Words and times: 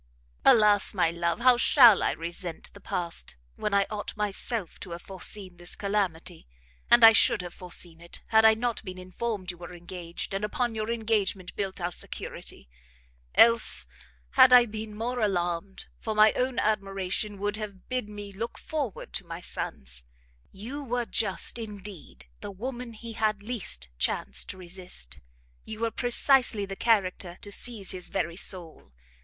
"Alas, 0.43 0.95
my 0.95 1.11
love, 1.11 1.41
how 1.41 1.57
shall 1.57 2.01
I 2.01 2.09
resent 2.13 2.73
the 2.73 2.79
past, 2.81 3.35
when 3.55 3.71
I 3.71 3.85
ought 3.91 4.17
myself 4.17 4.79
to 4.79 4.89
have 4.93 5.03
foreseen 5.03 5.57
this 5.57 5.75
calamity! 5.75 6.47
and 6.89 7.03
I 7.03 7.13
should 7.13 7.43
have 7.43 7.53
foreseen 7.53 8.01
it, 8.01 8.23
had 8.29 8.43
I 8.43 8.55
not 8.55 8.83
been 8.83 8.97
informed 8.97 9.51
you 9.51 9.59
were 9.59 9.75
engaged, 9.75 10.33
and 10.33 10.43
upon 10.43 10.73
your 10.73 10.89
engagement 10.89 11.55
built 11.55 11.79
our 11.79 11.91
security. 11.91 12.67
Else 13.35 13.85
had 14.31 14.51
I 14.51 14.65
been 14.65 14.95
more 14.95 15.19
alarmed, 15.19 15.85
for 15.99 16.15
my 16.15 16.33
own 16.33 16.57
admiration 16.57 17.37
would 17.37 17.57
have 17.57 17.87
bid 17.87 18.09
me 18.09 18.31
look 18.31 18.57
forward 18.57 19.13
to 19.13 19.23
my 19.27 19.39
son's. 19.39 20.07
You 20.51 20.83
were 20.83 21.05
just, 21.05 21.59
indeed, 21.59 22.25
the 22.39 22.49
woman 22.49 22.93
he 22.93 23.13
had 23.13 23.43
least 23.43 23.89
chance 23.99 24.45
to 24.45 24.57
resist, 24.57 25.19
you 25.63 25.79
were 25.81 25.91
precisely 25.91 26.65
the 26.65 26.75
character 26.75 27.37
to 27.43 27.51
seize 27.51 27.91
his 27.91 28.07
very 28.07 28.35
soul. 28.35 28.93